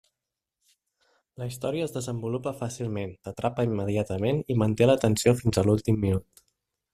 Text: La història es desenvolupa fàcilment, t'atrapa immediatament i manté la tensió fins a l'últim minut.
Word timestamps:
La 1.41 1.47
història 1.51 1.83
es 1.89 1.93
desenvolupa 1.97 2.53
fàcilment, 2.61 3.13
t'atrapa 3.27 3.67
immediatament 3.69 4.41
i 4.55 4.57
manté 4.63 4.89
la 4.89 4.97
tensió 5.05 5.35
fins 5.43 5.61
a 5.63 5.67
l'últim 5.69 6.03
minut. 6.09 6.45